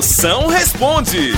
[0.00, 1.34] Moção responde.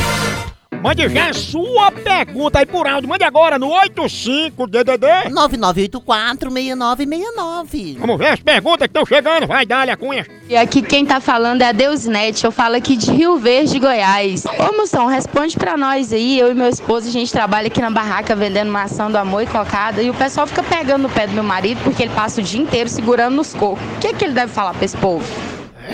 [0.81, 3.09] Mande já a sua pergunta aí por áudio.
[3.09, 5.33] Mande agora no 85DDD.
[5.33, 7.99] 9984-6969.
[7.99, 9.49] Vamos ver as perguntas que estão chegando.
[9.49, 10.25] Vai, dá a cunha.
[10.49, 14.45] E aqui quem tá falando é a Deusnet, eu falo aqui de Rio Verde, Goiás.
[14.45, 17.91] Ô Moção, responde pra nós aí, eu e meu esposo, a gente trabalha aqui na
[17.91, 21.33] barraca vendendo maçã do amor e cocada e o pessoal fica pegando no pé do
[21.33, 23.83] meu marido porque ele passa o dia inteiro segurando nos cocos.
[23.97, 25.27] O que, é que ele deve falar pra esse povo?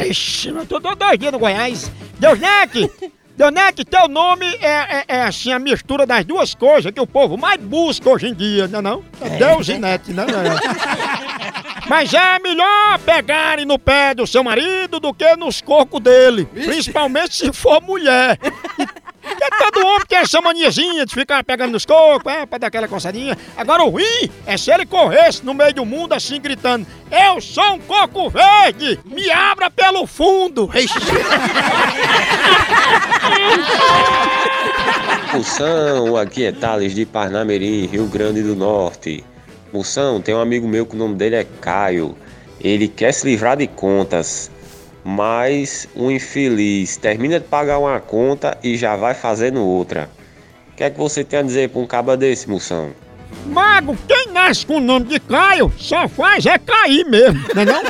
[0.05, 1.91] Ixi, eu tô dois dias no Goiás.
[2.19, 2.91] Deusnete!
[3.37, 7.37] Deusnete, teu nome é, é, é, assim a mistura das duas coisas que o povo
[7.37, 9.05] mais busca hoje em dia, não é não?
[9.21, 10.27] É Deus e Nete, não é?
[11.89, 16.47] Mas é melhor pegarem no pé do seu marido do que nos cocos dele.
[16.47, 18.39] Principalmente se for mulher.
[19.59, 23.37] Todo homem tem essa maniazinha de ficar pegando nos cocos, é, pra dar aquela coçadinha.
[23.57, 27.75] Agora o ruim é se ele corresse no meio do mundo assim gritando: Eu sou
[27.75, 28.99] um coco verde!
[29.05, 30.71] Me abra pelo fundo!
[35.33, 39.25] Moção, aqui é Thales de Parnamirim, Rio Grande do Norte.
[39.73, 42.17] Moção, tem um amigo meu que o nome dele é Caio.
[42.61, 44.51] Ele quer se livrar de contas,
[45.09, 50.11] mas um infeliz termina de pagar uma conta e já vai fazendo outra.
[50.71, 52.91] O que é que você tem a dizer pra um caba desse, Moção?
[53.47, 57.65] Mago, quem nasce com o nome de Caio só faz é cair mesmo, não é
[57.65, 57.83] não?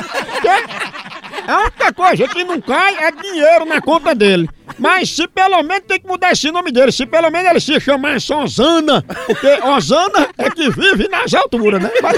[1.45, 4.49] A única coisa que não cai é dinheiro na conta dele.
[4.77, 7.79] Mas se pelo menos tem que mudar esse nome dele, se pelo menos ele se
[7.81, 11.89] chamasse Osana, porque Osana é que vive nas alturas, né?
[12.01, 12.17] Mas,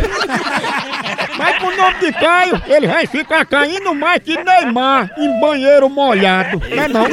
[1.38, 5.90] mas com o nome de Caio, ele vai ficar caindo mais que Neymar em banheiro
[5.90, 7.06] molhado, não é não?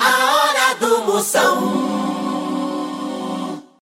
[0.00, 1.79] A hora do Moção.